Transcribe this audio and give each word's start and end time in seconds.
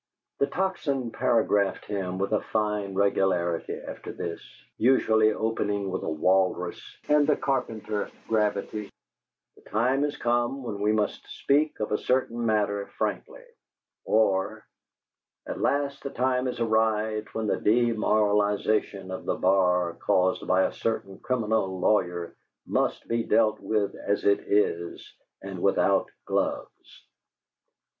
The 0.39 0.47
Tocsin 0.47 1.11
paragraphed 1.11 1.85
him 1.85 2.17
with 2.17 2.31
a 2.33 2.41
fine 2.41 2.95
regularity 2.95 3.79
after 3.87 4.11
this, 4.11 4.41
usually 4.79 5.31
opening 5.31 5.91
with 5.91 6.01
a 6.01 6.09
Walrus 6.09 6.81
and 7.07 7.27
the 7.27 7.37
Carpenter 7.37 8.09
gravity: 8.27 8.89
"The 9.55 9.61
time 9.69 10.01
has 10.01 10.17
come 10.17 10.63
when 10.63 10.79
we 10.81 10.91
must 10.91 11.23
speak 11.27 11.79
of 11.79 11.91
a 11.91 11.99
certain 11.99 12.43
matter 12.43 12.87
frankly," 12.97 13.43
or, 14.03 14.65
"At 15.47 15.61
last 15.61 16.01
the 16.01 16.09
time 16.09 16.47
has 16.47 16.59
arrived 16.59 17.27
when 17.35 17.45
the 17.45 17.59
demoralization 17.61 19.11
of 19.11 19.25
the 19.25 19.35
bar 19.35 19.93
caused 19.99 20.47
by 20.47 20.63
a 20.63 20.73
certain 20.73 21.19
criminal 21.19 21.79
lawyer 21.79 22.35
must 22.65 23.07
be 23.07 23.21
dealt 23.23 23.59
with 23.59 23.93
as 23.93 24.25
it 24.25 24.39
is 24.39 25.13
and 25.43 25.61
without 25.61 26.09
gloves." 26.25 27.03